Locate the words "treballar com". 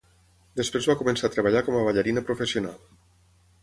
1.37-1.79